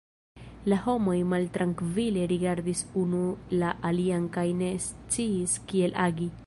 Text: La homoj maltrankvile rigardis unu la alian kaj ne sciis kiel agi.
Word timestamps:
La 0.71 0.77
homoj 0.85 1.17
maltrankvile 1.33 2.25
rigardis 2.33 2.81
unu 3.05 3.21
la 3.63 3.75
alian 3.91 4.27
kaj 4.39 4.49
ne 4.63 4.75
sciis 4.89 5.59
kiel 5.73 6.01
agi. 6.09 6.33